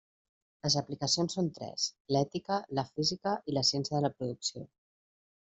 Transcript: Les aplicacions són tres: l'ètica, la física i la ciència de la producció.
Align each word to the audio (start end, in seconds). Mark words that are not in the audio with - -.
Les 0.67 0.77
aplicacions 0.79 1.35
són 1.37 1.49
tres: 1.57 1.85
l'ètica, 2.15 2.57
la 2.81 2.87
física 2.89 3.35
i 3.53 3.57
la 3.59 3.65
ciència 3.71 3.99
de 3.99 4.03
la 4.09 4.13
producció. 4.19 4.67